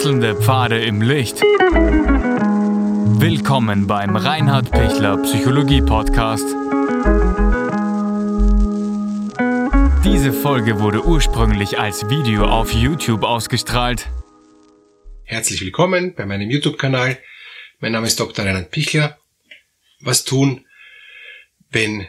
Wechselnde 0.00 0.34
Pfade 0.34 0.82
im 0.82 1.02
Licht. 1.02 1.42
Willkommen 3.20 3.86
beim 3.86 4.16
Reinhard 4.16 4.70
Pichler 4.70 5.18
Psychologie 5.18 5.82
Podcast. 5.82 6.46
Diese 10.02 10.32
Folge 10.32 10.80
wurde 10.80 11.04
ursprünglich 11.04 11.78
als 11.78 12.08
Video 12.08 12.46
auf 12.46 12.72
YouTube 12.72 13.24
ausgestrahlt. 13.24 14.08
Herzlich 15.24 15.60
willkommen 15.60 16.14
bei 16.14 16.24
meinem 16.24 16.48
YouTube-Kanal. 16.48 17.18
Mein 17.80 17.92
Name 17.92 18.06
ist 18.06 18.18
Dr. 18.18 18.46
Reinhard 18.46 18.70
Pichler. 18.70 19.18
Was 20.00 20.24
tun, 20.24 20.64
wenn 21.70 22.06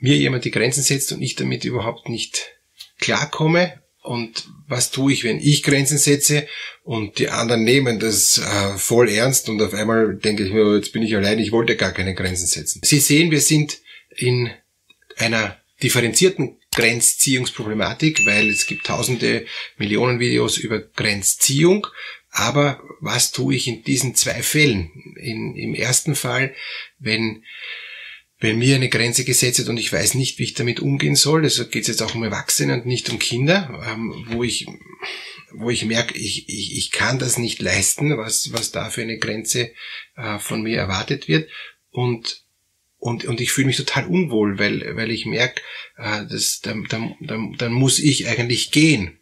mir 0.00 0.16
jemand 0.16 0.46
die 0.46 0.50
Grenzen 0.50 0.82
setzt 0.82 1.12
und 1.12 1.22
ich 1.22 1.36
damit 1.36 1.64
überhaupt 1.64 2.08
nicht 2.08 2.56
klarkomme 2.98 3.83
und 4.04 4.48
was 4.68 4.90
tue 4.90 5.14
ich, 5.14 5.24
wenn 5.24 5.40
ich 5.40 5.62
Grenzen 5.62 5.96
setze 5.96 6.46
und 6.82 7.18
die 7.18 7.30
anderen 7.30 7.64
nehmen 7.64 7.98
das 7.98 8.38
äh, 8.38 8.76
voll 8.76 9.08
ernst 9.08 9.48
und 9.48 9.60
auf 9.62 9.72
einmal 9.72 10.16
denke 10.16 10.44
ich 10.44 10.52
mir, 10.52 10.76
jetzt 10.76 10.92
bin 10.92 11.02
ich 11.02 11.16
allein, 11.16 11.38
ich 11.38 11.52
wollte 11.52 11.74
gar 11.74 11.92
keine 11.92 12.14
Grenzen 12.14 12.46
setzen. 12.46 12.82
Sie 12.84 13.00
sehen, 13.00 13.30
wir 13.30 13.40
sind 13.40 13.78
in 14.14 14.50
einer 15.16 15.56
differenzierten 15.82 16.58
Grenzziehungsproblematik, 16.74 18.26
weil 18.26 18.50
es 18.50 18.66
gibt 18.66 18.86
tausende 18.86 19.46
Millionen 19.78 20.20
Videos 20.20 20.58
über 20.58 20.80
Grenzziehung. 20.80 21.86
Aber 22.30 22.82
was 23.00 23.32
tue 23.32 23.54
ich 23.54 23.68
in 23.68 23.84
diesen 23.84 24.14
zwei 24.16 24.42
Fällen? 24.42 24.90
In, 25.16 25.54
Im 25.56 25.74
ersten 25.74 26.14
Fall, 26.14 26.54
wenn 26.98 27.42
wenn 28.40 28.58
mir 28.58 28.74
eine 28.74 28.88
Grenze 28.88 29.24
gesetzt 29.24 29.58
wird 29.58 29.68
und 29.68 29.78
ich 29.78 29.92
weiß 29.92 30.14
nicht, 30.14 30.38
wie 30.38 30.44
ich 30.44 30.54
damit 30.54 30.80
umgehen 30.80 31.14
soll, 31.14 31.44
also 31.44 31.66
geht 31.66 31.82
es 31.82 31.88
jetzt 31.88 32.02
auch 32.02 32.14
um 32.14 32.24
Erwachsene 32.24 32.74
und 32.74 32.86
nicht 32.86 33.08
um 33.10 33.18
Kinder, 33.18 33.82
ähm, 33.86 34.26
wo 34.28 34.42
ich 34.42 34.66
wo 35.56 35.70
ich 35.70 35.84
merke, 35.84 36.16
ich, 36.18 36.48
ich, 36.48 36.76
ich 36.76 36.90
kann 36.90 37.18
das 37.18 37.38
nicht 37.38 37.62
leisten, 37.62 38.16
was, 38.18 38.52
was 38.52 38.72
da 38.72 38.90
für 38.90 39.02
eine 39.02 39.18
Grenze 39.18 39.70
äh, 40.16 40.38
von 40.38 40.62
mir 40.62 40.78
erwartet 40.78 41.28
wird. 41.28 41.48
Und, 41.90 42.44
und, 42.98 43.24
und 43.24 43.40
ich 43.40 43.52
fühle 43.52 43.68
mich 43.68 43.76
total 43.76 44.06
unwohl, 44.06 44.58
weil, 44.58 44.96
weil 44.96 45.10
ich 45.10 45.26
merke, 45.26 45.62
äh, 45.96 46.26
das, 46.26 46.60
dann, 46.60 46.84
dann, 46.88 47.14
dann, 47.20 47.52
dann 47.56 47.72
muss 47.72 47.98
ich 47.98 48.28
eigentlich 48.28 48.70
gehen. 48.72 49.18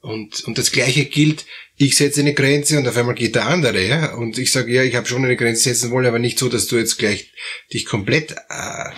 Und, 0.00 0.44
und 0.44 0.58
das 0.58 0.72
Gleiche 0.72 1.04
gilt, 1.04 1.46
ich 1.76 1.96
setze 1.96 2.20
eine 2.20 2.34
Grenze 2.34 2.78
und 2.78 2.86
auf 2.86 2.96
einmal 2.96 3.14
geht 3.14 3.34
der 3.34 3.46
andere, 3.46 3.84
ja. 3.84 4.14
Und 4.14 4.38
ich 4.38 4.52
sage, 4.52 4.72
ja, 4.72 4.82
ich 4.82 4.94
habe 4.94 5.06
schon 5.06 5.24
eine 5.24 5.36
Grenze 5.36 5.64
setzen 5.64 5.90
wollen, 5.90 6.06
aber 6.06 6.18
nicht 6.18 6.38
so, 6.38 6.48
dass 6.48 6.66
du 6.66 6.76
jetzt 6.76 6.98
gleich 6.98 7.32
dich 7.72 7.86
komplett 7.86 8.32
äh, 8.48 8.90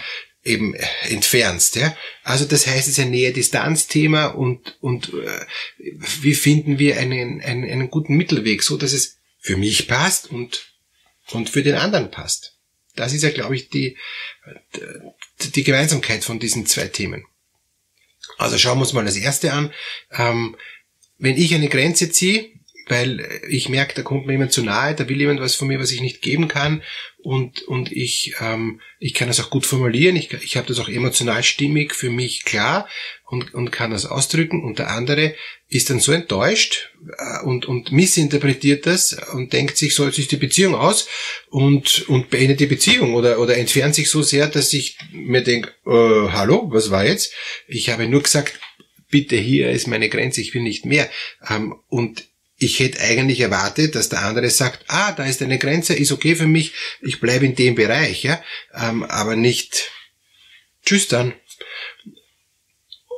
eben 0.44 0.74
entfernst, 1.08 1.76
ja. 1.76 1.96
Also 2.22 2.44
das 2.44 2.66
heißt, 2.66 2.88
es 2.88 2.98
ist 2.98 3.00
ein 3.00 3.10
Nähe-Distanz-Thema 3.10 4.26
und, 4.26 4.76
und 4.80 5.12
äh, 5.14 5.46
wie 6.22 6.34
finden 6.34 6.78
wir 6.78 6.98
einen, 6.98 7.40
einen, 7.40 7.64
einen 7.64 7.90
guten 7.90 8.16
Mittelweg, 8.16 8.62
so 8.62 8.76
dass 8.76 8.92
es 8.92 9.18
für 9.40 9.56
mich 9.56 9.88
passt 9.88 10.30
und, 10.30 10.72
und 11.32 11.50
für 11.50 11.62
den 11.62 11.74
anderen 11.74 12.10
passt. 12.10 12.58
Das 12.96 13.12
ist 13.12 13.22
ja, 13.22 13.30
glaube 13.30 13.56
ich, 13.56 13.70
die, 13.70 13.96
die 15.54 15.64
Gemeinsamkeit 15.64 16.24
von 16.24 16.38
diesen 16.38 16.66
zwei 16.66 16.86
Themen. 16.86 17.24
Also 18.38 18.58
schauen 18.58 18.78
wir 18.78 18.82
uns 18.82 18.92
mal 18.92 19.04
das 19.04 19.16
erste 19.16 19.52
an. 19.52 19.72
Ähm, 20.12 20.56
wenn 21.18 21.36
ich 21.36 21.54
eine 21.54 21.68
Grenze 21.68 22.10
ziehe, 22.10 22.50
weil 22.86 23.26
ich 23.48 23.68
merke, 23.68 23.94
da 23.94 24.02
kommt 24.02 24.26
mir 24.26 24.32
jemand 24.32 24.52
zu 24.52 24.62
nahe, 24.62 24.94
da 24.94 25.08
will 25.08 25.18
jemand 25.18 25.40
was 25.40 25.54
von 25.54 25.68
mir, 25.68 25.78
was 25.78 25.92
ich 25.92 26.00
nicht 26.00 26.22
geben 26.22 26.48
kann 26.48 26.82
und, 27.18 27.62
und 27.62 27.90
ich, 27.90 28.34
ähm, 28.40 28.80
ich 28.98 29.14
kann 29.14 29.28
das 29.28 29.40
auch 29.40 29.48
gut 29.48 29.64
formulieren, 29.64 30.16
ich, 30.16 30.32
ich 30.34 30.56
habe 30.56 30.66
das 30.66 30.78
auch 30.78 30.88
emotional 30.88 31.42
stimmig 31.42 31.94
für 31.94 32.10
mich 32.10 32.44
klar 32.44 32.86
und, 33.26 33.54
und 33.54 33.70
kann 33.70 33.90
das 33.90 34.04
ausdrücken 34.04 34.62
und 34.62 34.78
der 34.78 34.90
andere 34.90 35.34
ist 35.68 35.88
dann 35.88 36.00
so 36.00 36.12
enttäuscht 36.12 36.90
äh, 37.16 37.44
und, 37.44 37.66
und 37.66 37.92
missinterpretiert 37.92 38.86
das 38.86 39.16
und 39.32 39.54
denkt 39.54 39.78
sich, 39.78 39.94
so 39.94 40.10
sich 40.10 40.28
die 40.28 40.36
Beziehung 40.36 40.74
aus 40.74 41.08
und, 41.48 42.06
und 42.08 42.28
beendet 42.28 42.60
die 42.60 42.66
Beziehung 42.66 43.14
oder, 43.14 43.38
oder 43.38 43.56
entfernt 43.56 43.94
sich 43.94 44.10
so 44.10 44.22
sehr, 44.22 44.46
dass 44.46 44.72
ich 44.74 44.98
mir 45.10 45.42
denke, 45.42 45.70
äh, 45.86 46.30
hallo, 46.30 46.68
was 46.70 46.90
war 46.90 47.06
jetzt? 47.06 47.32
Ich 47.66 47.88
habe 47.88 48.06
nur 48.06 48.22
gesagt, 48.22 48.60
bitte 49.10 49.36
hier 49.36 49.70
ist 49.70 49.86
meine 49.86 50.08
Grenze, 50.08 50.40
ich 50.40 50.52
will 50.54 50.62
nicht 50.62 50.84
mehr. 50.84 51.08
Ähm, 51.48 51.74
und 51.88 52.24
ich 52.64 52.80
hätte 52.80 53.00
eigentlich 53.00 53.40
erwartet, 53.40 53.94
dass 53.94 54.08
der 54.08 54.22
andere 54.22 54.50
sagt, 54.50 54.84
ah, 54.88 55.12
da 55.12 55.24
ist 55.24 55.42
eine 55.42 55.58
Grenze, 55.58 55.94
ist 55.94 56.12
okay 56.12 56.36
für 56.36 56.46
mich, 56.46 56.72
ich 57.00 57.20
bleibe 57.20 57.46
in 57.46 57.54
dem 57.54 57.74
Bereich, 57.74 58.22
ja, 58.22 58.42
ähm, 58.74 59.02
aber 59.04 59.36
nicht 59.36 59.90
tschüss 60.84 61.08
dann. 61.08 61.34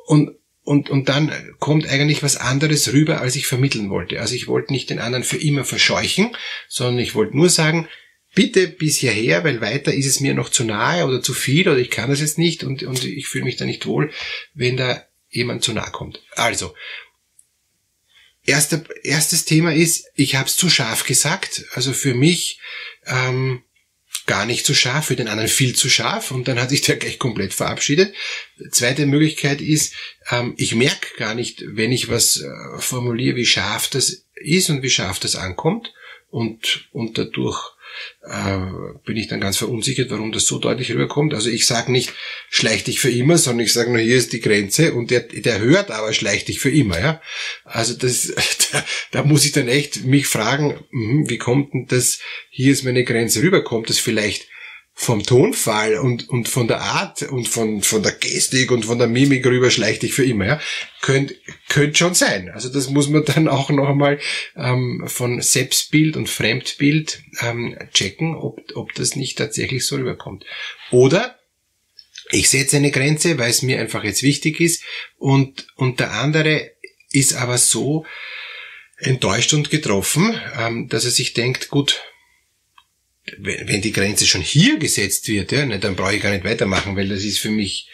Und, 0.07 0.37
und, 0.62 0.91
und 0.91 1.09
dann 1.09 1.33
kommt 1.59 1.89
eigentlich 1.89 2.23
was 2.23 2.37
anderes 2.37 2.93
rüber, 2.93 3.21
als 3.21 3.37
ich 3.37 3.47
vermitteln 3.47 3.91
wollte. 3.91 4.21
Also 4.21 4.34
ich 4.34 4.49
wollte 4.49 4.73
nicht 4.73 4.91
den 4.91 4.99
anderen 4.99 5.25
für 5.25 5.37
immer 5.37 5.65
verscheuchen, 5.65 6.37
sondern 6.69 6.99
ich 6.99 7.15
wollte 7.15 7.37
nur 7.37 7.49
sagen, 7.49 7.89
bitte 8.34 8.69
bis 8.69 8.99
hierher, 8.99 9.45
weil 9.45 9.61
weiter 9.61 9.95
ist 9.95 10.07
es 10.07 10.21
mir 10.21 10.34
noch 10.34 10.51
zu 10.51 10.65
nahe 10.65 11.07
oder 11.07 11.23
zu 11.23 11.34
viel 11.34 11.69
oder 11.69 11.78
ich 11.78 11.91
kann 11.91 12.11
das 12.11 12.21
jetzt 12.21 12.39
nicht 12.39 12.65
und, 12.65 12.83
und 12.83 13.05
ich 13.05 13.27
fühle 13.27 13.45
mich 13.45 13.57
da 13.57 13.65
nicht 13.65 13.87
wohl, 13.87 14.13
wenn 14.55 14.77
da 14.77 15.03
jemand 15.31 15.65
zu 15.65 15.73
nahe 15.73 15.91
kommt. 15.91 16.21
Also, 16.33 16.75
erste, 18.47 18.84
erstes 19.03 19.45
Thema 19.45 19.75
ist, 19.75 20.07
ich 20.15 20.34
habe 20.34 20.49
es 20.49 20.57
zu 20.57 20.69
scharf 20.71 21.05
gesagt. 21.05 21.65
Also 21.75 21.93
für 21.93 22.15
mich 22.15 22.61
ähm, 23.07 23.62
gar 24.27 24.45
nicht 24.45 24.67
zu 24.67 24.75
scharf, 24.75 25.07
für 25.07 25.17
den 25.17 25.29
anderen 25.29 25.49
viel 25.49 25.75
zu 25.75 25.89
scharf 25.89 26.31
und 26.31 26.49
dann 26.49 26.61
hat 26.61 26.71
sich 26.71 26.81
der 26.83 26.97
gleich 26.97 27.19
komplett 27.19 27.55
verabschiedet. 27.55 28.15
Zweite 28.71 29.07
Möglichkeit 29.07 29.61
ist, 29.61 29.95
ähm, 30.31 30.55
ich 30.57 30.75
merke 30.75 31.17
gar 31.17 31.34
nicht, 31.34 31.62
wenn 31.67 31.93
ich 31.93 32.09
was 32.09 32.41
äh, 32.41 32.81
formuliere, 32.81 33.37
wie 33.37 33.47
scharf 33.47 33.89
das 33.89 34.25
ist 34.34 34.71
und 34.71 34.83
wie 34.83 34.91
scharf 34.91 35.19
das 35.19 35.37
ankommt 35.37 35.93
und, 36.31 36.89
und 36.93 37.19
dadurch 37.19 37.75
äh, 38.22 38.58
bin 39.04 39.16
ich 39.16 39.28
dann 39.28 39.41
ganz 39.41 39.56
verunsichert, 39.56 40.10
warum 40.10 40.32
das 40.32 40.47
so 40.47 40.58
deutlich 40.58 40.92
rüberkommt. 40.92 41.34
Also 41.34 41.50
ich 41.50 41.66
sage 41.66 41.92
nicht, 41.92 42.12
schleich 42.50 42.84
dich 42.84 43.00
für 43.00 43.10
immer, 43.10 43.38
sondern 43.38 43.66
ich 43.66 43.72
sage 43.72 43.91
nur, 43.91 44.00
hier 44.00 44.16
ist 44.16 44.32
die 44.32 44.41
Grenze 44.41 44.94
und 44.94 45.10
der, 45.10 45.20
der 45.20 45.60
hört 45.60 45.91
aber, 45.91 46.12
schleich 46.12 46.44
dich 46.44 46.60
für 46.60 46.70
immer. 46.70 46.98
Ja? 46.98 47.20
Also 47.64 47.94
das, 47.94 48.32
da, 48.72 48.84
da 49.12 49.22
muss 49.22 49.44
ich 49.44 49.52
dann 49.52 49.69
echt 49.69 50.04
mich 50.04 50.26
fragen, 50.26 50.84
mh, 50.91 51.28
wie 51.28 51.38
kommt 51.38 51.74
denn 51.74 51.86
das, 51.86 52.20
hier 52.50 52.72
ist 52.72 52.84
meine 52.84 53.04
Grenze 53.04 53.42
rüber, 53.42 53.62
kommt 53.62 53.91
das 53.91 53.98
vielleicht 53.98 54.48
vom 54.99 55.23
Tonfall 55.23 55.99
und, 55.99 56.27
und 56.31 56.49
von 56.49 56.69
der 56.69 56.81
Art 56.81 57.21
und 57.23 57.47
von, 57.47 57.83
von 57.83 58.03
der 58.03 58.12
Gestik 58.12 58.71
und 58.71 58.87
von 58.87 58.99
der 58.99 59.07
Mimik 59.07 59.45
rüber 59.45 59.71
schleicht 59.71 60.03
dich 60.03 60.15
für 60.15 60.25
immer, 60.25 60.47
ja. 60.47 60.61
Könnt, 61.03 61.34
könnt 61.69 61.99
schon 61.99 62.15
sein. 62.15 62.49
Also 62.49 62.71
das 62.71 62.89
muss 62.89 63.11
man 63.11 63.23
dann 63.27 63.47
auch 63.47 63.69
noch 63.69 63.91
einmal 63.91 64.19
ähm, 64.57 65.05
von 65.07 65.43
Selbstbild 65.43 66.17
und 66.17 66.31
Fremdbild 66.31 67.23
ähm, 67.43 67.77
checken, 67.93 68.34
ob, 68.34 68.59
ob 68.75 68.95
das 68.95 69.17
nicht 69.17 69.37
tatsächlich 69.37 69.87
so 69.87 69.97
rüberkommt. 69.97 70.47
Oder 70.91 71.39
ich 72.31 72.49
setze 72.49 72.78
eine 72.78 72.91
Grenze, 72.91 73.39
weil 73.39 73.51
es 73.51 73.61
mir 73.61 73.78
einfach 73.78 74.03
jetzt 74.03 74.23
wichtig 74.23 74.61
ist 74.61 74.83
und, 75.19 75.67
und 75.77 76.01
der 76.01 76.13
andere 76.13 76.71
ist 77.13 77.34
aber 77.34 77.59
so 77.59 78.07
enttäuscht 78.97 79.53
und 79.53 79.69
getroffen, 79.69 80.41
ähm, 80.59 80.89
dass 80.89 81.05
er 81.05 81.11
sich 81.11 81.34
denkt, 81.34 81.69
gut, 81.69 82.03
wenn 83.38 83.82
die 83.82 83.92
Grenze 83.92 84.26
schon 84.26 84.42
hier 84.42 84.78
gesetzt 84.78 85.28
wird, 85.28 85.53
ja, 85.53 85.66
dann 85.66 85.97
brauche 85.97 86.14
ich 86.14 86.22
gar 86.22 86.31
nicht 86.31 86.44
weitermachen, 86.44 86.97
weil 86.97 87.09
das 87.09 87.25
ist 87.25 87.38
für 87.38 87.50
mich 87.50 87.88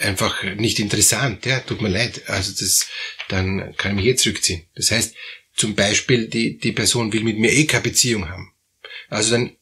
einfach 0.00 0.42
nicht 0.44 0.78
interessant, 0.78 1.46
ja, 1.46 1.60
tut 1.60 1.82
mir 1.82 1.88
leid. 1.88 2.22
Also 2.28 2.52
das, 2.52 2.88
dann 3.28 3.74
kann 3.76 3.92
ich 3.92 3.96
mich 3.96 4.04
jetzt 4.04 4.22
zurückziehen. 4.22 4.66
Das 4.74 4.90
heißt, 4.90 5.14
zum 5.54 5.74
Beispiel, 5.74 6.28
die, 6.28 6.58
die 6.58 6.72
Person 6.72 7.12
will 7.12 7.24
mit 7.24 7.38
mir 7.38 7.52
eh 7.52 7.64
keine 7.64 7.82
Beziehung 7.82 8.28
haben. 8.28 8.52
Also 9.08 9.32
dann 9.32 9.56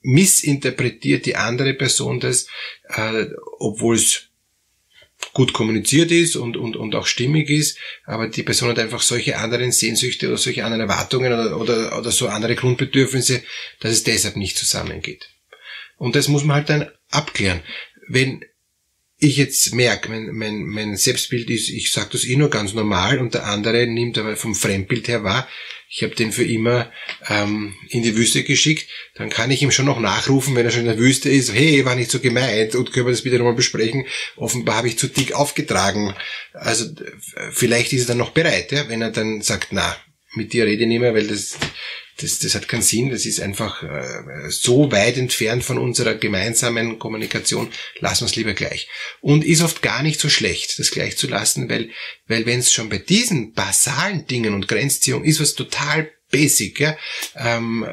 missinterpretiert 0.00 1.26
die 1.26 1.36
andere 1.36 1.74
Person 1.74 2.20
das, 2.20 2.46
äh, 2.88 3.26
obwohl 3.58 3.96
es 3.96 4.28
gut 5.32 5.52
kommuniziert 5.52 6.10
ist 6.10 6.36
und, 6.36 6.56
und, 6.56 6.76
und 6.76 6.94
auch 6.94 7.06
stimmig 7.06 7.48
ist, 7.48 7.78
aber 8.04 8.28
die 8.28 8.42
Person 8.42 8.68
hat 8.70 8.78
einfach 8.78 9.00
solche 9.00 9.38
anderen 9.38 9.72
Sehnsüchte 9.72 10.28
oder 10.28 10.36
solche 10.36 10.64
anderen 10.64 10.82
Erwartungen 10.82 11.32
oder, 11.32 11.58
oder, 11.58 11.98
oder 11.98 12.10
so 12.10 12.28
andere 12.28 12.54
Grundbedürfnisse, 12.54 13.42
dass 13.80 13.92
es 13.92 14.02
deshalb 14.02 14.36
nicht 14.36 14.58
zusammengeht. 14.58 15.30
Und 15.96 16.16
das 16.16 16.28
muss 16.28 16.44
man 16.44 16.56
halt 16.56 16.68
dann 16.68 16.90
abklären. 17.10 17.62
Wenn 18.08 18.44
ich 19.18 19.36
jetzt 19.36 19.72
merke, 19.74 20.08
mein, 20.08 20.32
mein, 20.32 20.64
mein 20.64 20.96
Selbstbild 20.96 21.48
ist, 21.48 21.68
ich 21.68 21.92
sage 21.92 22.10
das 22.12 22.24
eh 22.24 22.36
nur 22.36 22.50
ganz 22.50 22.74
normal 22.74 23.20
und 23.20 23.34
der 23.34 23.46
andere 23.46 23.86
nimmt 23.86 24.18
aber 24.18 24.36
vom 24.36 24.54
Fremdbild 24.54 25.06
her 25.06 25.22
wahr, 25.22 25.48
ich 25.94 26.02
habe 26.02 26.14
den 26.14 26.32
für 26.32 26.44
immer 26.44 26.90
ähm, 27.28 27.74
in 27.90 28.02
die 28.02 28.16
Wüste 28.16 28.44
geschickt, 28.44 28.88
dann 29.14 29.28
kann 29.28 29.50
ich 29.50 29.60
ihm 29.60 29.70
schon 29.70 29.84
noch 29.84 30.00
nachrufen, 30.00 30.56
wenn 30.56 30.64
er 30.64 30.70
schon 30.70 30.80
in 30.80 30.86
der 30.86 30.98
Wüste 30.98 31.28
ist, 31.28 31.52
hey, 31.52 31.84
war 31.84 31.94
nicht 31.94 32.10
so 32.10 32.18
gemeint 32.18 32.74
und 32.74 32.92
können 32.92 33.06
wir 33.06 33.12
das 33.12 33.22
bitte 33.22 33.36
nochmal 33.36 33.52
besprechen. 33.52 34.06
Offenbar 34.36 34.76
habe 34.76 34.88
ich 34.88 34.98
zu 34.98 35.06
dick 35.06 35.34
aufgetragen. 35.34 36.14
Also 36.54 36.86
vielleicht 37.50 37.92
ist 37.92 38.04
er 38.04 38.08
dann 38.08 38.18
noch 38.18 38.30
bereit, 38.30 38.72
ja, 38.72 38.88
wenn 38.88 39.02
er 39.02 39.10
dann 39.10 39.42
sagt, 39.42 39.68
na, 39.72 39.94
mit 40.34 40.54
dir 40.54 40.64
rede 40.64 40.82
ich 40.82 40.88
nicht 40.88 41.00
mehr, 41.00 41.12
weil 41.12 41.26
das, 41.26 41.58
das, 42.18 42.38
das 42.38 42.54
hat 42.54 42.68
keinen 42.68 42.82
Sinn, 42.82 43.10
das 43.10 43.26
ist 43.26 43.40
einfach 43.40 43.82
äh, 43.82 44.50
so 44.50 44.92
weit 44.92 45.16
entfernt 45.16 45.64
von 45.64 45.78
unserer 45.78 46.14
gemeinsamen 46.14 46.98
Kommunikation, 46.98 47.70
lassen 48.00 48.22
wir 48.22 48.26
es 48.26 48.36
lieber 48.36 48.54
gleich. 48.54 48.88
Und 49.20 49.44
ist 49.44 49.62
oft 49.62 49.82
gar 49.82 50.02
nicht 50.02 50.20
so 50.20 50.28
schlecht, 50.28 50.78
das 50.78 50.90
gleich 50.90 51.16
zu 51.16 51.26
lassen, 51.26 51.68
weil, 51.68 51.90
weil 52.26 52.46
wenn 52.46 52.60
es 52.60 52.72
schon 52.72 52.88
bei 52.88 52.98
diesen 52.98 53.52
basalen 53.52 54.26
Dingen 54.26 54.54
und 54.54 54.68
Grenzziehung 54.68 55.24
ist 55.24 55.40
was 55.40 55.54
total 55.54 56.10
basic, 56.30 56.80
ja, 56.80 56.96
ähm, 57.36 57.86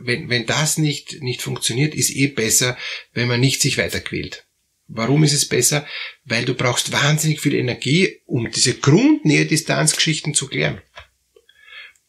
wenn, 0.00 0.28
wenn 0.28 0.46
das 0.46 0.78
nicht, 0.78 1.22
nicht 1.22 1.42
funktioniert, 1.42 1.94
ist 1.94 2.10
eh 2.10 2.28
besser, 2.28 2.76
wenn 3.12 3.28
man 3.28 3.40
nicht 3.40 3.60
sich 3.60 3.78
weiter 3.78 4.00
quält. 4.00 4.46
Warum 4.92 5.22
ist 5.22 5.32
es 5.32 5.46
besser? 5.46 5.86
Weil 6.24 6.44
du 6.44 6.54
brauchst 6.54 6.90
wahnsinnig 6.90 7.40
viel 7.40 7.54
Energie, 7.54 8.20
um 8.26 8.50
diese 8.50 8.74
Grundnähe-Distanz-Geschichten 8.74 10.34
zu 10.34 10.48
klären. 10.48 10.80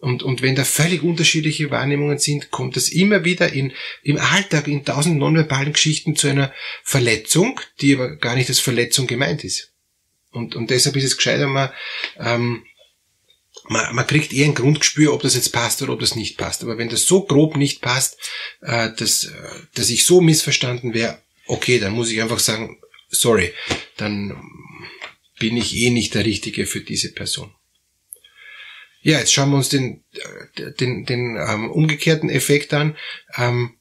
Und, 0.02 0.24
und 0.24 0.42
wenn 0.42 0.56
da 0.56 0.64
völlig 0.64 1.04
unterschiedliche 1.04 1.70
Wahrnehmungen 1.70 2.18
sind, 2.18 2.50
kommt 2.50 2.76
das 2.76 2.90
immer 2.90 3.24
wieder 3.24 3.54
in, 3.54 3.72
im 4.02 4.18
Alltag 4.18 4.68
in 4.68 4.84
tausend 4.84 5.20
nonverbalen 5.20 5.74
Geschichten 5.74 6.16
zu 6.16 6.28
einer 6.28 6.52
Verletzung, 6.84 7.60
die 7.82 7.94
aber 7.94 8.16
gar 8.16 8.36
nicht 8.36 8.50
als 8.50 8.60
Verletzung 8.60 9.06
gemeint 9.06 9.44
ist. 9.44 9.74
Und, 10.32 10.56
und 10.56 10.72
deshalb 10.72 10.96
ist 10.96 11.04
es 11.04 11.18
gescheiter, 11.18 11.46
man, 11.46 11.70
ähm, 12.18 12.66
man, 13.66 13.94
man 13.94 14.08
kriegt 14.08 14.34
eher 14.34 14.46
ein 14.46 14.56
Grundgespür, 14.56 15.14
ob 15.14 15.22
das 15.22 15.36
jetzt 15.36 15.54
passt 15.54 15.84
oder 15.84 15.94
ob 15.94 16.00
das 16.00 16.16
nicht 16.16 16.36
passt. 16.36 16.64
Aber 16.64 16.80
wenn 16.80 16.90
das 16.90 17.06
so 17.06 17.24
grob 17.24 17.56
nicht 17.56 17.82
passt, 17.82 18.18
äh, 18.62 18.90
dass, 18.98 19.26
äh, 19.26 19.32
dass 19.76 19.92
ich 19.92 20.06
so 20.06 20.20
missverstanden 20.20 20.96
wäre, 20.96 21.22
okay, 21.46 21.78
dann 21.78 21.94
muss 21.94 22.10
ich 22.10 22.24
einfach 22.24 22.40
sagen, 22.40 22.82
sorry, 23.10 23.54
dann 23.98 24.36
bin 25.38 25.58
ich 25.58 25.76
eh 25.76 25.92
nicht 25.92 26.16
der 26.16 26.26
Richtige 26.26 26.66
für 26.66 26.82
diese 26.82 27.12
Person. 27.12 27.54
Ja, 29.02 29.20
jetzt 29.20 29.34
schauen 29.34 29.50
wir 29.50 29.58
uns 29.58 29.70
den, 29.70 30.04
äh, 30.56 30.72
den, 30.74 31.06
den 31.06 31.36
ähm, 31.38 31.72
umgekehrten 31.72 32.30
Effekt 32.30 32.74
an. 32.74 32.96
Ähm, 33.36 33.76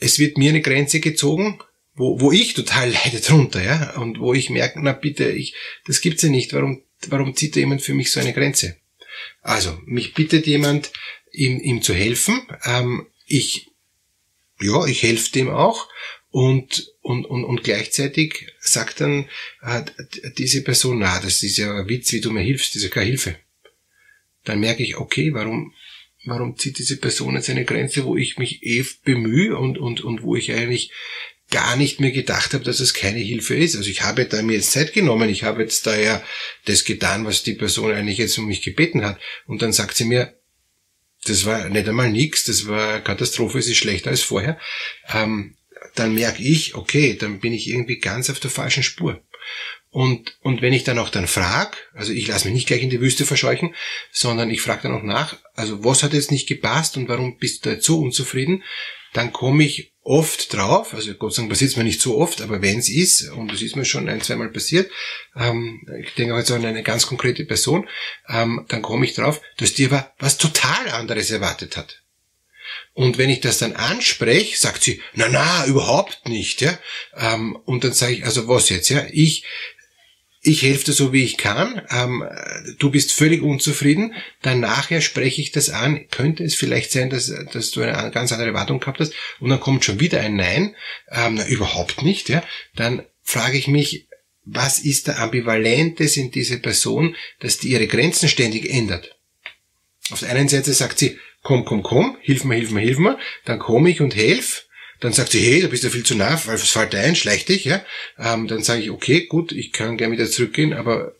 es 0.00 0.18
wird 0.18 0.38
mir 0.38 0.50
eine 0.50 0.62
Grenze 0.62 1.00
gezogen, 1.00 1.60
wo, 1.94 2.20
wo 2.20 2.32
ich 2.32 2.54
total 2.54 2.90
leide 3.04 3.20
drunter, 3.20 3.62
ja, 3.62 3.96
und 3.96 4.18
wo 4.18 4.34
ich 4.34 4.50
merke, 4.50 4.80
na 4.82 4.92
bitte, 4.92 5.30
ich, 5.30 5.54
das 5.86 6.00
gibt's 6.00 6.22
ja 6.22 6.28
nicht. 6.28 6.52
Warum, 6.52 6.82
warum 7.08 7.36
zieht 7.36 7.56
da 7.56 7.60
jemand 7.60 7.82
für 7.82 7.94
mich 7.94 8.10
so 8.10 8.20
eine 8.20 8.32
Grenze? 8.32 8.76
Also, 9.42 9.78
mich 9.84 10.14
bittet 10.14 10.46
jemand, 10.46 10.92
ihm, 11.32 11.60
ihm 11.60 11.82
zu 11.82 11.94
helfen. 11.94 12.40
Ähm, 12.64 13.06
ich 13.26 13.68
ja, 14.60 14.86
ich 14.86 15.02
helfe 15.02 15.32
dem 15.32 15.50
auch 15.50 15.88
und, 16.30 16.92
und, 17.00 17.24
und, 17.24 17.44
und 17.44 17.64
gleichzeitig 17.64 18.48
sagt 18.60 19.00
dann 19.00 19.28
äh, 19.62 19.82
diese 20.36 20.62
Person, 20.62 20.98
na, 20.98 21.20
das 21.20 21.42
ist 21.42 21.56
ja 21.56 21.74
ein 21.74 21.88
Witz, 21.88 22.12
wie 22.12 22.20
du 22.20 22.30
mir 22.30 22.42
hilfst, 22.42 22.74
das 22.74 22.76
ist 22.76 22.84
ja 22.84 22.88
keine 22.90 23.06
Hilfe. 23.06 23.36
Dann 24.44 24.60
merke 24.60 24.82
ich, 24.82 24.96
okay, 24.96 25.32
warum, 25.32 25.72
warum 26.24 26.56
zieht 26.58 26.78
diese 26.78 26.98
Person 26.98 27.34
jetzt 27.34 27.50
eine 27.50 27.64
Grenze, 27.64 28.04
wo 28.04 28.16
ich 28.16 28.38
mich 28.38 28.62
eh 28.62 28.84
bemühe 29.04 29.56
und, 29.56 29.78
und, 29.78 30.02
und 30.02 30.22
wo 30.22 30.36
ich 30.36 30.52
eigentlich 30.52 30.92
gar 31.50 31.76
nicht 31.76 32.00
mehr 32.00 32.10
gedacht 32.10 32.54
habe, 32.54 32.64
dass 32.64 32.80
es 32.80 32.92
keine 32.92 33.20
Hilfe 33.20 33.54
ist. 33.54 33.76
Also 33.76 33.88
ich 33.88 34.02
habe 34.02 34.24
da 34.24 34.42
mir 34.42 34.54
jetzt 34.54 34.72
Zeit 34.72 34.92
genommen, 34.92 35.28
ich 35.28 35.44
habe 35.44 35.62
jetzt 35.62 35.86
da 35.86 35.96
ja 35.96 36.22
das 36.64 36.84
getan, 36.84 37.24
was 37.24 37.44
die 37.44 37.54
Person 37.54 37.92
eigentlich 37.92 38.18
jetzt 38.18 38.36
um 38.38 38.46
mich 38.46 38.62
gebeten 38.62 39.04
hat. 39.04 39.20
Und 39.46 39.62
dann 39.62 39.72
sagt 39.72 39.96
sie 39.96 40.04
mir, 40.04 40.34
das 41.24 41.44
war 41.44 41.68
nicht 41.68 41.88
einmal 41.88 42.10
nix, 42.10 42.44
das 42.44 42.66
war 42.66 43.00
Katastrophe, 43.00 43.58
es 43.58 43.68
ist 43.68 43.78
schlechter 43.78 44.10
als 44.10 44.22
vorher, 44.22 44.58
ähm, 45.12 45.55
dann 45.94 46.14
merke 46.14 46.42
ich, 46.42 46.74
okay, 46.74 47.16
dann 47.18 47.40
bin 47.40 47.52
ich 47.52 47.68
irgendwie 47.68 47.98
ganz 47.98 48.30
auf 48.30 48.40
der 48.40 48.50
falschen 48.50 48.82
Spur. 48.82 49.22
Und, 49.90 50.36
und 50.42 50.60
wenn 50.60 50.72
ich 50.72 50.84
dann 50.84 50.98
auch 50.98 51.08
dann 51.08 51.26
frage, 51.26 51.76
also 51.94 52.12
ich 52.12 52.26
lasse 52.26 52.46
mich 52.46 52.54
nicht 52.54 52.66
gleich 52.66 52.82
in 52.82 52.90
die 52.90 53.00
Wüste 53.00 53.24
verscheuchen, 53.24 53.74
sondern 54.12 54.50
ich 54.50 54.60
frage 54.60 54.82
dann 54.82 54.94
auch 54.94 55.02
nach, 55.02 55.38
also 55.54 55.84
was 55.84 56.02
hat 56.02 56.12
jetzt 56.12 56.30
nicht 56.30 56.46
gepasst 56.46 56.96
und 56.96 57.08
warum 57.08 57.38
bist 57.38 57.64
du 57.64 57.70
jetzt 57.70 57.86
so 57.86 58.00
unzufrieden, 58.00 58.62
dann 59.14 59.32
komme 59.32 59.64
ich 59.64 59.94
oft 60.02 60.52
drauf, 60.52 60.92
also 60.92 61.14
Gott 61.14 61.34
sei 61.34 61.42
Dank 61.42 61.50
passiert 61.50 61.70
es 61.70 61.76
mir 61.76 61.84
nicht 61.84 62.00
so 62.00 62.18
oft, 62.18 62.42
aber 62.42 62.60
wenn 62.60 62.78
es 62.78 62.88
ist, 62.88 63.30
und 63.30 63.50
das 63.50 63.62
ist 63.62 63.74
mir 63.74 63.84
schon 63.84 64.08
ein, 64.08 64.20
zweimal 64.20 64.50
passiert, 64.50 64.90
ähm, 65.34 65.86
ich 66.00 66.14
denke 66.14 66.34
auch 66.34 66.38
jetzt 66.38 66.50
an 66.50 66.64
eine 66.64 66.82
ganz 66.82 67.06
konkrete 67.06 67.44
Person, 67.44 67.88
ähm, 68.28 68.66
dann 68.68 68.82
komme 68.82 69.06
ich 69.06 69.14
drauf, 69.14 69.40
dass 69.56 69.72
die 69.72 69.86
aber 69.86 70.12
was 70.18 70.36
total 70.36 70.90
anderes 70.90 71.30
erwartet 71.30 71.76
hat. 71.76 72.02
Und 72.96 73.18
wenn 73.18 73.28
ich 73.28 73.40
das 73.40 73.58
dann 73.58 73.74
anspreche, 73.74 74.56
sagt 74.56 74.82
sie, 74.82 75.02
na 75.12 75.28
na, 75.28 75.66
überhaupt 75.66 76.26
nicht, 76.26 76.62
ja. 76.62 76.78
Ähm, 77.14 77.54
und 77.66 77.84
dann 77.84 77.92
sage 77.92 78.14
ich, 78.14 78.24
also 78.24 78.48
was 78.48 78.70
jetzt, 78.70 78.88
ja? 78.88 79.04
Ich 79.12 79.44
ich 80.40 80.62
helfe 80.62 80.86
dir 80.86 80.92
so 80.92 81.12
wie 81.12 81.22
ich 81.24 81.36
kann, 81.36 81.82
ähm, 81.90 82.24
du 82.78 82.90
bist 82.90 83.12
völlig 83.12 83.42
unzufrieden, 83.42 84.14
dann 84.40 84.60
nachher 84.60 85.02
spreche 85.02 85.42
ich 85.42 85.50
das 85.50 85.68
an, 85.68 86.06
könnte 86.10 86.42
es 86.42 86.54
vielleicht 86.54 86.90
sein, 86.90 87.10
dass, 87.10 87.30
dass 87.52 87.72
du 87.72 87.82
eine 87.82 88.12
ganz 88.12 88.32
andere 88.32 88.48
Erwartung 88.48 88.80
gehabt 88.80 89.00
hast 89.00 89.12
und 89.40 89.50
dann 89.50 89.60
kommt 89.60 89.84
schon 89.84 90.00
wieder 90.00 90.20
ein 90.20 90.36
Nein, 90.36 90.74
ähm, 91.10 91.34
na, 91.34 91.46
überhaupt 91.48 92.02
nicht, 92.02 92.30
ja, 92.30 92.42
dann 92.76 93.04
frage 93.22 93.58
ich 93.58 93.66
mich, 93.66 94.06
was 94.44 94.78
ist 94.78 95.08
da 95.08 95.16
Ambivalentes 95.16 96.16
in 96.16 96.30
dieser 96.30 96.58
Person, 96.58 97.14
dass 97.40 97.58
die 97.58 97.68
ihre 97.68 97.88
Grenzen 97.88 98.28
ständig 98.28 98.70
ändert? 98.70 99.18
Auf 100.10 100.20
der 100.20 100.30
einen 100.30 100.48
Seite 100.48 100.72
sagt 100.72 100.98
sie, 101.00 101.18
komm, 101.46 101.64
komm, 101.64 101.84
komm, 101.84 102.16
hilf 102.20 102.42
mir, 102.42 102.56
hilf 102.56 102.72
mir, 102.72 102.80
hilf 102.80 102.98
mir, 102.98 103.18
dann 103.44 103.60
komme 103.60 103.88
ich 103.88 104.00
und 104.00 104.16
helf, 104.16 104.66
dann 104.98 105.12
sagt 105.12 105.30
sie, 105.30 105.38
hey, 105.38 105.62
da 105.62 105.68
bist 105.68 105.84
du 105.84 105.90
viel 105.90 106.02
zu 106.02 106.16
nah, 106.16 106.40
weil 106.46 106.56
es 106.56 106.68
fällt 106.68 106.92
ein, 106.96 107.14
schleich 107.14 107.44
dich, 107.44 107.64
ja. 107.64 107.84
Ähm, 108.18 108.48
dann 108.48 108.64
sage 108.64 108.82
ich, 108.82 108.90
okay, 108.90 109.26
gut, 109.26 109.52
ich 109.52 109.70
kann 109.72 109.96
gerne 109.96 110.12
wieder 110.12 110.28
zurückgehen, 110.28 110.72
aber 110.72 111.14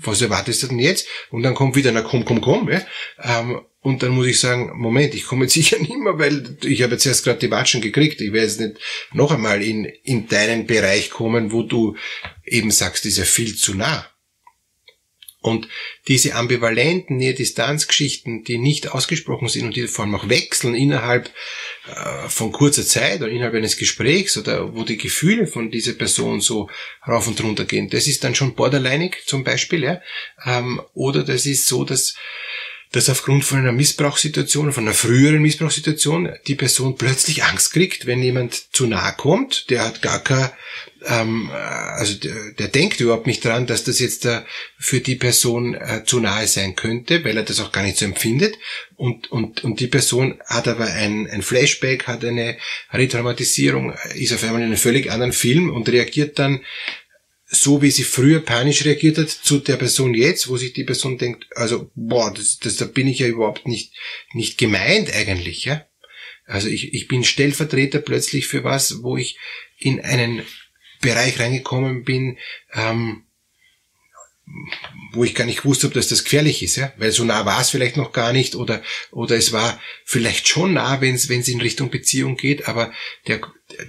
was 0.00 0.20
erwartest 0.20 0.64
du 0.64 0.66
denn 0.66 0.80
jetzt? 0.80 1.06
Und 1.30 1.44
dann 1.44 1.54
kommt 1.54 1.76
wieder, 1.76 1.92
na 1.92 2.02
komm, 2.02 2.24
komm, 2.24 2.40
komm, 2.40 2.68
ja. 2.68 2.82
Ähm, 3.22 3.60
und 3.80 4.02
dann 4.02 4.10
muss 4.10 4.26
ich 4.26 4.40
sagen, 4.40 4.72
Moment, 4.74 5.14
ich 5.14 5.24
komme 5.24 5.44
jetzt 5.44 5.54
sicher 5.60 5.78
nicht 5.78 5.96
mehr, 5.96 6.18
weil 6.18 6.56
ich 6.64 6.82
habe 6.82 6.94
jetzt 6.94 7.06
erst 7.06 7.22
gerade 7.22 7.38
die 7.38 7.50
Watschen 7.52 7.80
gekriegt. 7.80 8.20
Ich 8.20 8.32
werde 8.32 8.48
jetzt 8.48 8.58
nicht 8.58 8.80
noch 9.12 9.30
einmal 9.30 9.62
in, 9.62 9.84
in 9.84 10.26
deinen 10.26 10.66
Bereich 10.66 11.10
kommen, 11.10 11.52
wo 11.52 11.62
du 11.62 11.96
eben 12.44 12.72
sagst, 12.72 13.06
ist 13.06 13.18
ja 13.18 13.24
viel 13.24 13.54
zu 13.54 13.74
nah. 13.74 14.10
Und 15.40 15.68
diese 16.08 16.34
ambivalenten 16.34 17.16
Nähe-Distanz-Geschichten, 17.16 18.42
die 18.42 18.58
nicht 18.58 18.90
ausgesprochen 18.90 19.48
sind 19.48 19.66
und 19.66 19.76
die 19.76 19.86
vor 19.86 20.04
allem 20.04 20.16
auch 20.16 20.28
wechseln 20.28 20.74
innerhalb 20.74 21.30
äh, 21.86 22.28
von 22.28 22.50
kurzer 22.50 22.84
Zeit 22.84 23.20
oder 23.20 23.30
innerhalb 23.30 23.54
eines 23.54 23.76
Gesprächs 23.76 24.36
oder 24.36 24.74
wo 24.74 24.82
die 24.82 24.96
Gefühle 24.96 25.46
von 25.46 25.70
dieser 25.70 25.92
Person 25.92 26.40
so 26.40 26.68
rauf 27.06 27.28
und 27.28 27.42
runter 27.42 27.66
gehen, 27.66 27.88
das 27.88 28.08
ist 28.08 28.24
dann 28.24 28.34
schon 28.34 28.54
borderlineig 28.54 29.22
zum 29.26 29.44
Beispiel, 29.44 29.84
ja. 29.84 30.02
Ähm, 30.44 30.82
oder 30.94 31.22
das 31.22 31.46
ist 31.46 31.68
so, 31.68 31.84
dass 31.84 32.16
dass 32.92 33.10
aufgrund 33.10 33.44
von 33.44 33.58
einer 33.58 33.72
Missbrauchssituation, 33.72 34.72
von 34.72 34.84
einer 34.84 34.94
früheren 34.94 35.42
Missbrauchssituation, 35.42 36.30
die 36.46 36.54
Person 36.54 36.96
plötzlich 36.96 37.44
Angst 37.44 37.72
kriegt, 37.72 38.06
wenn 38.06 38.22
jemand 38.22 38.74
zu 38.74 38.86
nahe 38.86 39.12
kommt, 39.16 39.68
der 39.68 39.84
hat 39.84 40.00
gar 40.00 40.20
kein, 40.24 40.50
ähm, 41.04 41.50
also 41.50 42.14
der, 42.14 42.52
der 42.58 42.68
denkt 42.68 43.00
überhaupt 43.00 43.26
nicht 43.26 43.44
dran, 43.44 43.66
dass 43.66 43.84
das 43.84 43.98
jetzt 43.98 44.24
äh, 44.24 44.40
für 44.78 45.00
die 45.00 45.16
Person 45.16 45.74
äh, 45.74 46.04
zu 46.04 46.18
nahe 46.18 46.46
sein 46.46 46.76
könnte, 46.76 47.24
weil 47.24 47.36
er 47.36 47.42
das 47.42 47.60
auch 47.60 47.72
gar 47.72 47.82
nicht 47.82 47.98
so 47.98 48.06
empfindet. 48.06 48.56
Und, 48.96 49.30
und, 49.30 49.64
und 49.64 49.80
die 49.80 49.86
Person 49.86 50.40
hat 50.46 50.66
aber 50.66 50.86
ein, 50.86 51.28
ein 51.28 51.42
Flashback, 51.42 52.06
hat 52.06 52.24
eine 52.24 52.56
Retraumatisierung, 52.92 53.92
ist 54.14 54.32
auf 54.32 54.42
einmal 54.42 54.60
in 54.60 54.68
einem 54.68 54.76
völlig 54.76 55.10
anderen 55.10 55.32
Film 55.32 55.70
und 55.70 55.88
reagiert 55.88 56.38
dann 56.38 56.60
so 57.50 57.80
wie 57.80 57.90
sie 57.90 58.04
früher 58.04 58.40
panisch 58.40 58.84
reagiert 58.84 59.16
hat 59.16 59.30
zu 59.30 59.58
der 59.58 59.76
Person 59.76 60.14
jetzt, 60.14 60.48
wo 60.48 60.56
sich 60.56 60.74
die 60.74 60.84
Person 60.84 61.16
denkt, 61.16 61.46
also 61.54 61.90
boah, 61.94 62.32
das, 62.32 62.58
das, 62.58 62.76
da 62.76 62.84
bin 62.84 63.08
ich 63.08 63.20
ja 63.20 63.26
überhaupt 63.26 63.66
nicht 63.66 63.94
nicht 64.32 64.58
gemeint 64.58 65.12
eigentlich, 65.14 65.64
ja. 65.64 65.86
Also 66.44 66.68
ich, 66.68 66.94
ich 66.94 67.08
bin 67.08 67.24
Stellvertreter 67.24 68.00
plötzlich 68.00 68.46
für 68.46 68.64
was, 68.64 69.02
wo 69.02 69.16
ich 69.16 69.38
in 69.78 70.00
einen 70.00 70.42
Bereich 71.00 71.38
reingekommen 71.38 72.04
bin, 72.04 72.38
ähm, 72.74 73.24
wo 75.12 75.24
ich 75.24 75.34
gar 75.34 75.44
nicht 75.44 75.62
gewusst 75.62 75.84
habe, 75.84 75.94
dass 75.94 76.08
das 76.08 76.24
gefährlich 76.24 76.62
ist, 76.62 76.76
ja, 76.76 76.92
weil 76.98 77.12
so 77.12 77.24
nah 77.24 77.46
war 77.46 77.60
es 77.60 77.70
vielleicht 77.70 77.96
noch 77.96 78.12
gar 78.12 78.32
nicht 78.32 78.54
oder 78.54 78.82
oder 79.10 79.36
es 79.36 79.52
war 79.52 79.80
vielleicht 80.04 80.48
schon 80.48 80.74
nah, 80.74 81.00
wenn 81.00 81.14
es 81.14 81.28
wenn 81.28 81.40
es 81.40 81.48
in 81.48 81.60
Richtung 81.60 81.90
Beziehung 81.90 82.36
geht, 82.36 82.68
aber 82.68 82.92
der 83.26 83.40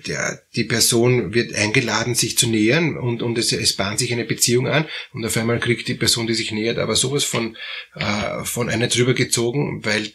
der 0.08 0.42
die 0.56 0.64
Person 0.64 1.34
wird 1.34 1.54
eingeladen, 1.54 2.16
sich 2.16 2.38
zu 2.38 2.48
nähern 2.48 2.98
und 2.98 3.22
und 3.22 3.38
es, 3.38 3.52
es 3.52 3.76
bahnt 3.76 4.00
sich 4.00 4.14
eine 4.14 4.26
Beziehung 4.26 4.68
an 4.68 4.88
und 5.14 5.26
auf 5.26 5.36
einmal 5.36 5.60
kriegt 5.60 5.88
die 5.88 5.94
Person, 5.94 6.28
die 6.28 6.34
sich 6.34 6.52
nähert, 6.52 6.78
aber 6.78 6.96
sowas 6.96 7.26
von 7.26 7.58
äh, 7.96 8.44
von 8.46 8.70
einer 8.70 8.88
drüber 8.88 9.14
gezogen, 9.14 9.84
weil 9.84 10.12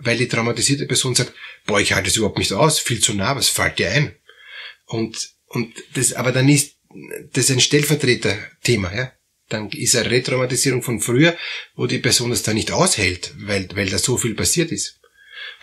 weil 0.00 0.18
die 0.18 0.28
traumatisierte 0.28 0.86
Person 0.86 1.14
sagt, 1.14 1.32
boah, 1.66 1.80
ich 1.80 1.94
halte 1.94 2.08
es 2.10 2.16
überhaupt 2.16 2.38
nicht 2.38 2.52
aus, 2.52 2.78
viel 2.78 3.00
zu 3.00 3.14
nah, 3.14 3.34
was 3.34 3.48
fällt 3.48 3.78
dir 3.78 3.90
ein? 3.90 4.14
Und 4.84 5.30
und 5.46 5.74
das, 5.94 6.12
aber 6.12 6.32
dann 6.32 6.48
ist 6.48 6.76
das 7.32 7.50
ein 7.50 7.60
Stellvertreter-Thema, 7.60 8.94
ja 8.94 9.12
dann 9.48 9.70
ist 9.70 9.96
eine 9.96 10.10
Retraumatisierung 10.10 10.82
von 10.82 11.00
früher, 11.00 11.36
wo 11.74 11.86
die 11.86 11.98
Person 11.98 12.30
das 12.30 12.42
da 12.42 12.52
nicht 12.52 12.70
aushält, 12.70 13.34
weil, 13.38 13.68
weil 13.74 13.88
da 13.88 13.98
so 13.98 14.16
viel 14.16 14.34
passiert 14.34 14.72
ist. 14.72 14.98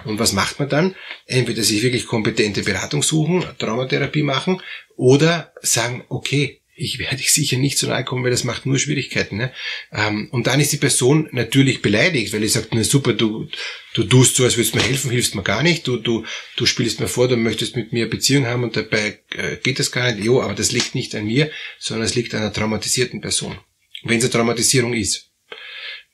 Und 0.04 0.20
was 0.20 0.34
macht 0.34 0.60
man 0.60 0.70
dann? 0.70 0.96
Entweder 1.26 1.64
sich 1.64 1.82
wirklich 1.82 2.06
kompetente 2.06 2.64
Beratung 2.64 3.02
suchen, 3.02 3.46
Traumatherapie 3.58 4.24
machen 4.24 4.62
oder 4.98 5.54
sagen, 5.62 6.04
okay, 6.10 6.62
ich 6.78 7.00
werde 7.00 7.18
dich 7.18 7.32
sicher 7.32 7.58
nicht 7.58 7.78
so 7.78 7.88
nahe 7.88 8.04
kommen, 8.04 8.24
weil 8.24 8.32
das 8.32 8.44
macht 8.44 8.66
nur 8.66 8.78
Schwierigkeiten. 8.78 9.38
Ne? 9.38 9.54
Ähm, 9.94 10.28
und 10.32 10.48
dann 10.48 10.60
ist 10.60 10.74
die 10.74 10.78
Person 10.78 11.30
natürlich 11.32 11.82
beleidigt, 11.82 12.34
weil 12.34 12.44
ich 12.44 12.52
sagt, 12.52 12.76
na 12.76 12.84
super, 12.84 13.14
du, 13.14 13.48
du 13.94 14.04
tust 14.04 14.36
so, 14.36 14.44
als 14.44 14.58
würdest 14.58 14.76
du 14.76 14.80
mir 14.80 14.84
helfen, 14.84 15.10
hilfst 15.10 15.36
mir 15.36 15.44
gar 15.44 15.64
nicht, 15.64 15.88
du, 15.88 15.98
du, 15.98 16.26
du 16.58 16.66
spielst 16.66 17.00
mir 17.00 17.08
vor, 17.08 17.30
du 17.30 17.38
möchtest 17.38 17.78
mit 17.78 17.94
mir 17.94 18.10
Beziehung 18.10 18.46
haben 18.46 18.64
und 18.64 18.76
dabei 18.76 19.20
äh, 19.38 19.56
geht 19.64 19.80
das 19.80 19.92
gar 19.92 20.12
nicht. 20.12 20.26
Jo, 20.26 20.42
aber 20.42 20.54
das 20.54 20.74
liegt 20.74 20.96
nicht 20.96 21.16
an 21.16 21.26
mir, 21.26 21.50
sondern 21.80 22.06
es 22.06 22.16
liegt 22.16 22.34
an 22.34 22.42
einer 22.42 22.54
traumatisierten 22.54 23.22
Person. 23.22 23.58
Wenn 24.06 24.20
es 24.20 24.24
eine 24.24 24.32
Traumatisierung 24.32 24.94
ist. 24.94 25.32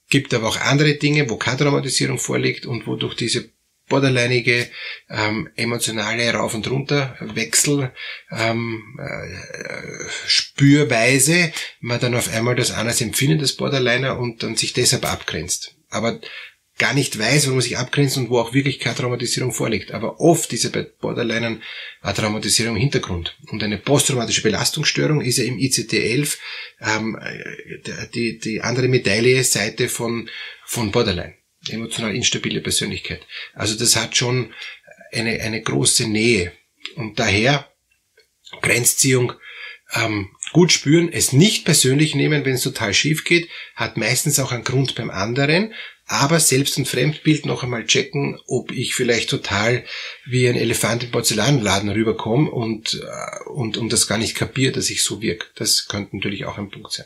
Gibt 0.09 0.33
aber 0.33 0.47
auch 0.47 0.59
andere 0.59 0.95
Dinge, 0.95 1.29
wo 1.29 1.37
keine 1.37 1.57
Traumatisierung 1.57 2.17
vorliegt 2.17 2.65
und 2.65 2.87
wo 2.87 2.95
durch 2.95 3.15
diese 3.15 3.49
borderlineige 3.89 4.69
ähm, 5.09 5.49
emotionale 5.55 6.31
Rauf- 6.33 6.53
und 6.53 6.69
Runterwechsel, 6.69 7.91
ähm, 8.31 8.97
äh, 8.97 10.09
Spürweise, 10.25 11.51
man 11.81 11.99
dann 11.99 12.15
auf 12.15 12.33
einmal 12.33 12.55
das 12.55 12.71
anders 12.71 13.01
empfindet, 13.01 13.41
das 13.41 13.53
Borderliner, 13.53 14.17
und 14.17 14.43
dann 14.43 14.55
sich 14.55 14.71
deshalb 14.71 15.05
abgrenzt. 15.05 15.75
Aber 15.89 16.21
gar 16.81 16.95
nicht 16.95 17.19
weiß, 17.19 17.47
wo 17.47 17.51
man 17.51 17.61
sich 17.61 17.77
abgrenzt 17.77 18.17
und 18.17 18.31
wo 18.31 18.39
auch 18.39 18.55
wirklich 18.55 18.79
keine 18.79 18.95
Traumatisierung 18.95 19.53
vorliegt. 19.53 19.91
Aber 19.91 20.19
oft 20.19 20.51
ist 20.51 20.63
ja 20.63 20.71
bei 20.71 20.81
Borderlinern 20.81 21.61
eine 22.01 22.13
Traumatisierung 22.15 22.75
im 22.75 22.81
Hintergrund. 22.81 23.37
Und 23.51 23.63
eine 23.63 23.77
posttraumatische 23.77 24.41
Belastungsstörung 24.41 25.21
ist 25.21 25.37
ja 25.37 25.43
im 25.43 25.59
ICD-11 25.59 26.37
ähm, 26.81 27.19
die, 28.15 28.39
die 28.39 28.61
andere 28.61 28.87
Medaille-Seite 28.87 29.89
von, 29.89 30.27
von 30.65 30.91
Borderline 30.91 31.35
emotional 31.69 32.15
instabile 32.15 32.61
Persönlichkeit. 32.61 33.21
Also 33.53 33.77
das 33.77 33.95
hat 33.95 34.17
schon 34.17 34.51
eine, 35.11 35.39
eine 35.39 35.61
große 35.61 36.07
Nähe. 36.07 36.51
Und 36.95 37.19
daher 37.19 37.71
Grenzziehung 38.63 39.33
ähm, 39.93 40.29
gut 40.51 40.71
spüren, 40.71 41.13
es 41.13 41.31
nicht 41.31 41.63
persönlich 41.63 42.15
nehmen, 42.15 42.43
wenn 42.43 42.55
es 42.55 42.63
total 42.63 42.95
schief 42.95 43.23
geht, 43.23 43.49
hat 43.75 43.97
meistens 43.97 44.39
auch 44.39 44.51
einen 44.51 44.63
Grund 44.63 44.95
beim 44.95 45.11
anderen, 45.11 45.75
aber 46.11 46.41
Selbst- 46.41 46.77
und 46.77 46.89
Fremdbild 46.89 47.45
noch 47.45 47.63
einmal 47.63 47.85
checken, 47.85 48.37
ob 48.45 48.73
ich 48.73 48.95
vielleicht 48.95 49.29
total 49.29 49.85
wie 50.25 50.49
ein 50.49 50.57
Elefant 50.57 51.05
im 51.05 51.11
Porzellanladen 51.11 51.89
rüberkomme 51.89 52.51
und, 52.51 53.01
äh, 53.01 53.49
und, 53.49 53.77
und 53.77 53.93
das 53.93 54.07
gar 54.07 54.17
nicht 54.17 54.35
kapiere, 54.35 54.73
dass 54.73 54.89
ich 54.89 55.05
so 55.05 55.21
wirke. 55.21 55.47
Das 55.55 55.87
könnte 55.87 56.17
natürlich 56.17 56.43
auch 56.43 56.57
ein 56.57 56.69
Punkt 56.69 56.91
sein. 56.91 57.05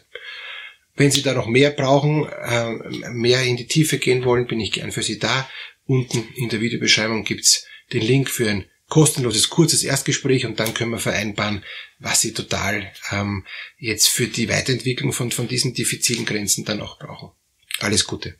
Wenn 0.95 1.11
Sie 1.11 1.21
da 1.21 1.35
noch 1.35 1.45
mehr 1.45 1.69
brauchen, 1.69 2.25
äh, 2.25 2.71
mehr 3.11 3.43
in 3.43 3.57
die 3.57 3.67
Tiefe 3.67 3.99
gehen 3.99 4.25
wollen, 4.25 4.47
bin 4.47 4.59
ich 4.59 4.71
gern 4.71 4.91
für 4.91 5.03
Sie 5.03 5.19
da. 5.19 5.47
Unten 5.85 6.27
in 6.33 6.49
der 6.49 6.61
Videobeschreibung 6.61 7.25
gibt's 7.25 7.67
den 7.93 8.01
Link 8.01 8.27
für 8.31 8.49
ein 8.49 8.65
kostenloses, 8.89 9.51
kurzes 9.51 9.83
Erstgespräch 9.83 10.47
und 10.47 10.59
dann 10.59 10.73
können 10.73 10.89
wir 10.89 10.97
vereinbaren, 10.97 11.63
was 11.99 12.21
Sie 12.21 12.33
total 12.33 12.91
ähm, 13.11 13.45
jetzt 13.77 14.07
für 14.07 14.25
die 14.25 14.49
Weiterentwicklung 14.49 15.13
von, 15.13 15.29
von 15.29 15.47
diesen 15.47 15.75
diffizilen 15.75 16.25
Grenzen 16.25 16.65
dann 16.65 16.81
auch 16.81 16.97
brauchen. 16.97 17.29
Alles 17.81 18.07
Gute. 18.07 18.39